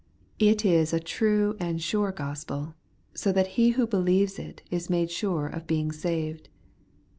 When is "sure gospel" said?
1.79-2.73